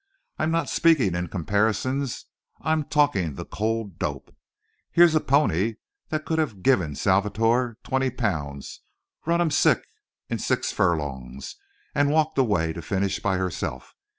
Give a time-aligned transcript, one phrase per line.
[0.39, 2.25] I'm not speaking in comparisons.
[2.59, 4.35] I'm talking the cold dope!
[4.91, 5.75] Here's a pony
[6.09, 8.79] that could have given Salvator twenty pounds,
[9.27, 9.85] run him sick
[10.27, 11.55] in six furlongs,
[11.93, 13.93] and walked away to the finish by herself.